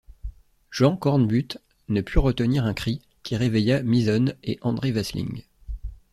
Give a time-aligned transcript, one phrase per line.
[0.71, 5.43] Jean Cornbutte ne put retenir un cri, qui réveilla Misonne et André Vasling.